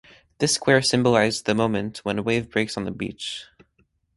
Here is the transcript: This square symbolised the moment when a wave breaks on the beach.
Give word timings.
This 0.39 0.55
square 0.55 0.81
symbolised 0.81 1.45
the 1.45 1.53
moment 1.53 1.99
when 1.99 2.17
a 2.17 2.23
wave 2.23 2.49
breaks 2.49 2.75
on 2.75 2.85
the 2.85 2.91
beach. 2.91 3.45